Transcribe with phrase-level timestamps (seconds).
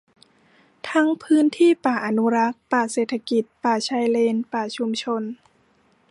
[0.89, 5.23] ทั้งพื้นที่ป่าอนุรักษ์ ป่าเศรษฐกิจ ป่าชายเลน ป่าชุมชน